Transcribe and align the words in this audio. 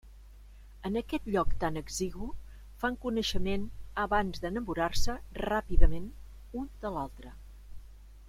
En 0.87 0.95
aquest 0.99 1.27
lloc 1.33 1.51
tan 1.63 1.75
exigu, 1.81 2.29
fan 2.83 2.97
coneixement 3.03 3.67
abans 4.05 4.43
d'enamorar-se, 4.45 5.17
ràpidament, 5.43 6.11
un 6.63 6.69
de 6.87 6.93
l'altre. 6.97 7.33